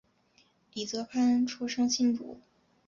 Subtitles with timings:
[0.73, 2.39] 李泽藩出生新竹